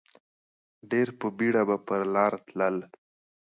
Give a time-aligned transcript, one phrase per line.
[0.91, 2.75] ډېر په بېړه به پر لار تلل.